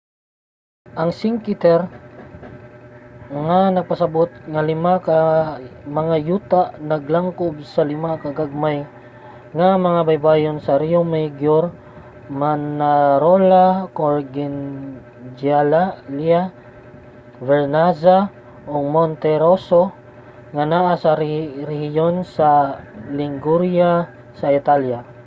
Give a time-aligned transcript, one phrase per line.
[1.01, 1.87] ang cinque terre
[3.45, 5.17] nga nagpasabut nga lima ka
[5.99, 8.77] mga yuta naglangkob sa lima ka gagmay
[9.57, 11.69] nga mga baybayon sa riomaggiore
[12.41, 13.65] manarola
[13.97, 16.41] corniglia
[17.47, 18.17] vernazza
[18.73, 19.83] ug monterosso
[20.53, 21.11] nga naa sa
[21.71, 22.49] rehiyon sa
[23.19, 23.91] liguria
[24.39, 24.99] sa italya